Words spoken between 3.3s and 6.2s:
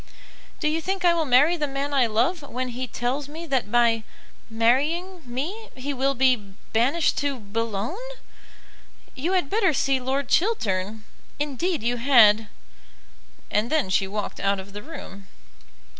that by marrying me, he will